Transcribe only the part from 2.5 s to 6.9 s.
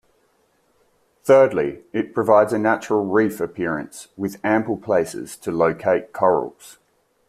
a natural reef appearance with ample places to locate corals.